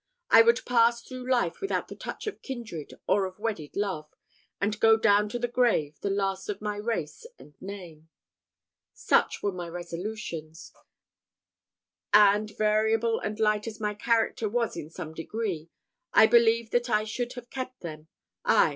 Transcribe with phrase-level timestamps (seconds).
[0.31, 4.09] I would pass through life without the touch of kindred or of wedded love,
[4.59, 8.09] and go down to the grave the last of my race and name.
[8.95, 10.73] Such were my resolutions;
[12.11, 15.69] and, variable and light as my character was in some degree,
[16.13, 18.07] I believe that I should have kept them
[18.43, 18.69] ay!